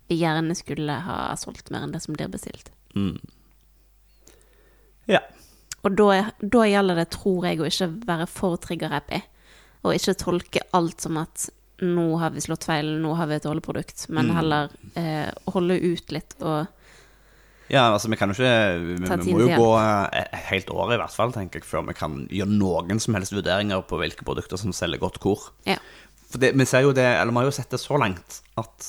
[0.09, 2.71] vi gjerne skulle ha solgt mer enn det som blir bestilt.
[2.95, 3.19] Mm.
[5.11, 5.19] Ja.
[5.87, 9.21] Og da, da gjelder det, tror jeg, å ikke være for trigger-happy.
[9.85, 11.47] Og ikke tolke alt som at
[11.85, 14.07] nå har vi slått feil, nå har vi et dårlig produkt.
[14.09, 14.35] Men Mm.
[14.39, 16.67] heller eh, holde ut litt og
[17.69, 18.93] Ja, altså vi kan jo ikke Vi,
[19.27, 19.71] vi må jo gå
[20.15, 23.35] et helt år i hvert fall, tenker jeg, før vi kan gjøre noen som helst
[23.35, 25.49] vurderinger på hvilke produkter som selger godt hvor.
[25.67, 25.75] Ja.
[26.31, 28.87] For det, vi ser jo det, eller vi har jo sett det så langt at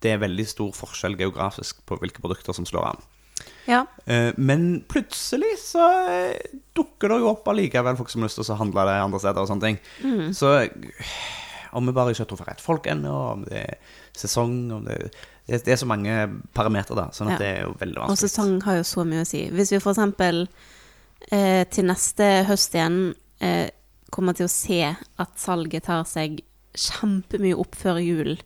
[0.00, 3.02] det er veldig stor forskjell geografisk på hvilke produkter som slår an.
[3.70, 3.84] Ja.
[4.06, 8.50] Eh, Men plutselig så eh, dukker det jo opp allikevel folk som har lyst til
[8.54, 9.78] å handle det andre steder og sånne ting.
[10.02, 10.32] Mm.
[10.36, 10.70] Så eh,
[11.72, 13.76] om vi bare ikke har truffet rett folk ennå, om det er
[14.18, 14.96] sesong om det,
[15.46, 16.16] det, det er så mange
[16.56, 17.42] parametere da, sånn at Ja.
[17.44, 18.16] det er jo veldig vanskelig.
[18.16, 19.44] Og sesong har jo så mye å si.
[19.54, 20.42] Hvis vi eksempel
[21.30, 22.98] eh, til neste høst igjen
[23.40, 23.68] eh,
[24.10, 24.80] kommer til å se
[25.22, 26.40] at salget tar seg
[26.74, 28.36] kjempemye opp før jul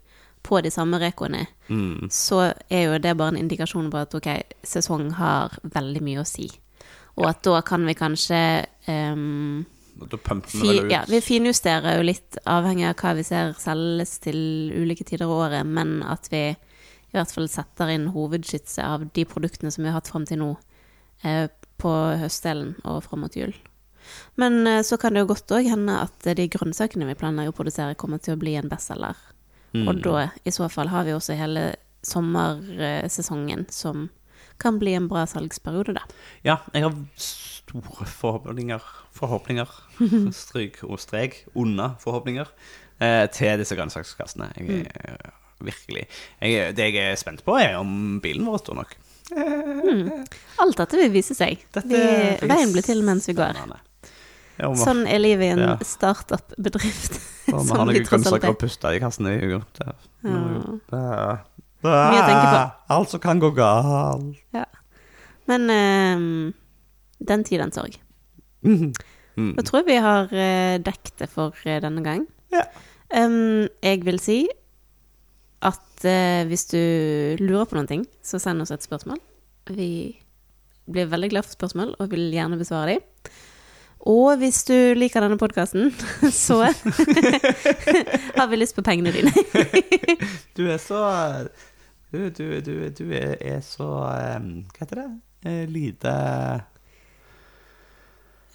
[0.45, 2.11] på de samme rekoene, Mm.
[2.13, 4.29] så er jo det bare en indikasjon på at ok,
[4.63, 6.51] sesong har veldig mye å si.
[7.17, 8.41] Og at da kan vi kanskje
[8.85, 9.65] vi
[10.43, 14.37] fi, ja, Vi finjusterer jo litt avhengig av hva vi ser selges til
[14.75, 19.25] ulike tider av året, men at vi i hvert fall setter inn hovedskytset av de
[19.25, 20.57] produktene som vi har hatt fram til nå,
[21.23, 21.47] eh,
[21.79, 23.55] på høstdelen og fram mot jul.
[24.37, 27.57] Men eh, så kan det jo godt òg hende at de grønnsakene vi planlegger å
[27.57, 29.15] produsere, kommer til å bli en bestselger.
[29.75, 29.89] Mm.
[29.91, 31.75] Og da, i så fall, har vi også hele
[32.07, 34.09] sommersesongen som
[34.63, 36.03] kan bli en bra salgsperiode, da.
[36.47, 38.81] Ja, jeg har store forhåpninger,
[39.17, 39.67] forhåpninger,
[40.45, 42.47] stryk og strek, unna forhåpninger,
[43.03, 44.53] eh, til disse grønnsakskassene.
[44.59, 45.67] Jeg er Mm.
[45.67, 46.07] virkelig
[46.43, 48.95] jeg, Det jeg er spent på, er om bilen vår står nok.
[50.61, 51.63] Alt dette vil vise seg.
[51.73, 53.55] Dette Vi, veien blir til mens vi går.
[53.55, 53.79] spennende.
[54.61, 55.77] Ja, Sånn er livet i en Ja.
[55.83, 57.17] startup-bedrift.
[57.49, 58.55] Ja, vi har noen grønnsaker er.
[58.55, 59.27] å puste i kassen.
[59.27, 61.01] Det er jo det, er- det,
[61.83, 62.61] på.
[62.95, 64.39] Alt som kan gå galt.
[64.55, 64.65] Ja.
[65.51, 66.55] Men ehm,
[67.21, 67.99] den tid, den sorg.
[68.65, 72.27] Da tror jeg vi har uh, dekket det for uh, denne gang.
[72.55, 72.65] Ja.
[73.13, 74.39] Um, jeg vil si
[75.65, 76.79] at uh, hvis du
[77.43, 79.19] lurer på noen ting, så send oss et spørsmål.
[79.75, 80.17] Vi
[80.89, 83.35] blir veldig glad for spørsmål og vil gjerne besvare dem.
[84.05, 85.89] Og hvis du liker denne podkasten,
[86.45, 86.59] så
[88.39, 89.33] har vi lyst på pengene dine.
[90.57, 91.01] Du er så
[92.13, 94.39] Du, du, du, du er, så Hva
[94.79, 95.07] heter det?
[95.49, 96.13] Eh, Lite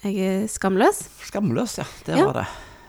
[0.06, 1.02] Jeg er skamløs.
[1.28, 1.84] skamløs, ja.
[2.06, 2.24] Det Ja.
[2.30, 2.46] var det.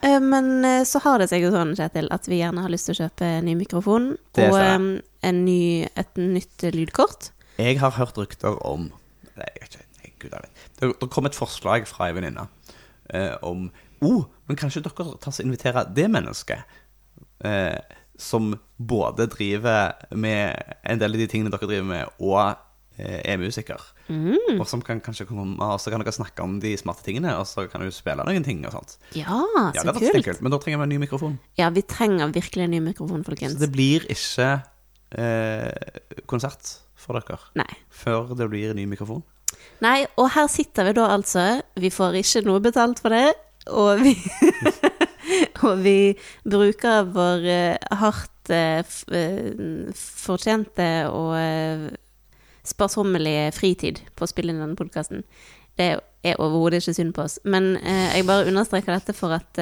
[0.07, 2.87] Eh, Men eh, så har det seg jo sånn, Kjetil, at vi gjerne har lyst
[2.87, 4.07] til å kjøpe en ny mikrofon
[4.37, 5.01] og
[5.33, 5.59] ny,
[5.95, 7.31] et nytt lydkort.
[7.59, 8.87] Jeg har hørt rykter om
[9.35, 9.80] Nei, jeg vet ikke.
[10.21, 10.65] Gud, jeg vet.
[10.79, 12.47] Det, det kom et forslag fra ei venninne
[13.13, 13.69] eh, om
[14.01, 16.63] oh, men kanskje dere tar så inviterer det mennesket
[17.45, 17.77] eh,
[18.21, 22.53] som både driver med en del av de tingene dere driver med, og
[22.99, 23.81] eh, er musiker.
[24.11, 27.47] Og som kan kanskje komme Og så kan dere snakke om de smarte tingene, og
[27.47, 28.97] så kan du spille noen ting og sånt.
[29.15, 29.39] Ja,
[29.71, 30.25] Ja, så ja, kult.
[30.27, 30.41] kult.
[30.43, 31.39] Men da trenger vi en ny mikrofon.
[31.57, 33.55] Ja, vi trenger virkelig en ny mikrofon, folkens.
[33.55, 34.49] Så det blir ikke
[35.17, 35.71] eh,
[36.29, 37.69] konsert for dere Nei.
[37.89, 39.23] før det blir en ny mikrofon.
[39.81, 41.45] Nei, og her sitter vi da altså.
[41.79, 43.31] Vi får ikke noe betalt for det,
[43.71, 44.15] og vi
[45.61, 46.13] Og vi
[46.47, 48.81] bruker vår eh, hardt eh,
[49.15, 51.35] eh, fortjente og
[52.67, 55.23] sparsommelige fritid på å spille inn denne podkasten.
[55.77, 57.39] Det er overhodet ikke synd på oss.
[57.47, 59.61] Men jeg bare understreker dette for at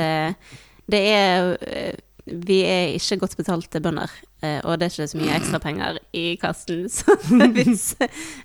[0.90, 1.54] det er
[2.45, 4.11] Vi er ikke godt betalte bønder,
[4.43, 6.86] eh, og det er ikke så mye ekstra penger i kassen.
[6.89, 7.15] Så
[7.55, 7.95] hvis,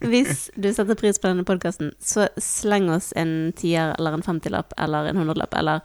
[0.01, 4.75] hvis du setter pris på denne podkasten, så sleng oss en tier eller en femtilapp
[4.81, 5.85] eller en hundrelapp eller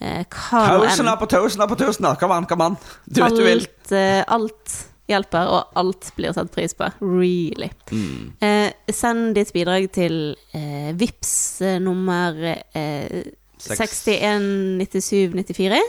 [0.00, 0.92] eh, hva nå enn.
[0.92, 2.20] Tusener på tusener på tusener!
[2.20, 2.78] Kom an, kom an!
[3.06, 3.66] Du vet du vil.
[3.66, 4.78] Alt, eh, alt
[5.10, 6.84] hjelper, og alt blir satt pris på.
[7.02, 7.70] Really.
[7.90, 8.32] Mm.
[8.46, 10.14] Eh, send ditt bidrag til
[10.56, 11.32] eh, VIPS
[11.66, 13.22] eh, nummer eh,
[13.60, 15.80] 619794.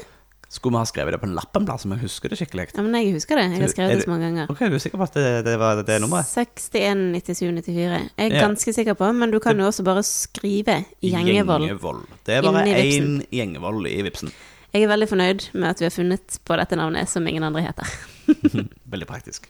[0.51, 2.65] Skulle vi ha skrevet det på lappen, plass, så vi husker det skikkelig?
[2.75, 3.45] Ja, men jeg husker det.
[3.53, 4.49] Jeg har skrevet det så mange ganger.
[4.51, 6.27] Ok, Du er sikker på at det, det var det nummeret?
[6.27, 8.09] 619794.
[8.17, 8.41] Jeg er Ja.
[8.49, 11.63] ganske sikker på, men du kan jo også bare skrive Gjengevold.
[11.69, 12.03] Gjengevold.
[12.27, 13.23] Det er bare én.
[13.31, 14.31] Gjengevold i vipsen.
[14.73, 17.61] Jeg er veldig fornøyd med at vi har funnet på dette navnet som ingen andre
[17.61, 17.87] heter.
[18.91, 19.47] Veldig praktisk.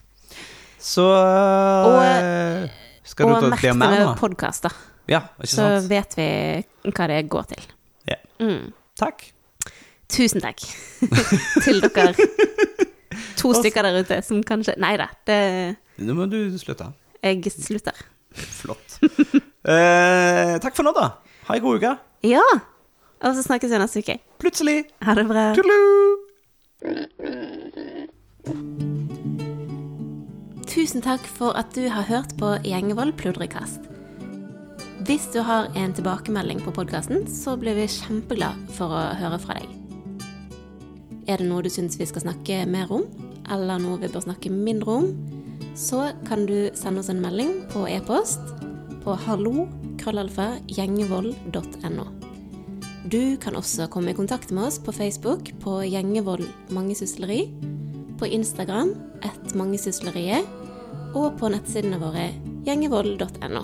[0.82, 2.70] Så og,
[3.04, 4.70] Skal du og ta merk be det med podkast, da.
[5.10, 5.90] Ja, ikke Så sant?
[5.90, 6.30] vet vi
[6.94, 7.68] hva det går til.
[8.10, 8.16] Ja.
[8.40, 8.72] Mm.
[8.98, 9.32] Takk.
[10.12, 10.60] Tusen takk
[11.66, 12.12] til dere
[13.40, 15.40] to stykker der ute som kanskje Nei da, det
[16.02, 16.90] Nå må du slutte.
[17.22, 17.98] Jeg slutter.
[18.34, 18.96] Flott.
[19.04, 21.12] Eh, takk for nå, da.
[21.46, 21.92] Ha ei god uke.
[22.26, 22.42] Ja!
[23.22, 24.16] Og så snakkes vi neste uke.
[24.42, 24.88] Plutselig.
[25.06, 25.44] Ha det bra.
[25.54, 26.18] Tudelu!
[30.72, 33.86] Tusen takk for at du har hørt på Gjengevold pludrekast.
[35.06, 39.60] Hvis du har en tilbakemelding på podkasten, så blir vi kjempeglad for å høre fra
[39.60, 39.81] deg.
[41.28, 43.04] Er det noe du syns vi skal snakke mer om,
[43.52, 45.08] eller noe vi bør snakke mindre om,
[45.78, 48.42] så kan du sende oss en melding på e-post
[49.04, 52.06] på hallo-gjengevold.no.
[53.12, 57.42] Du kan også komme i kontakt med oss på Facebook på Gjengevold mangesysleri,
[58.20, 58.90] på Instagram
[59.26, 60.46] ett mangesysleriet,
[61.18, 62.26] og på nettsidene våre
[62.68, 63.64] gjengevold.no.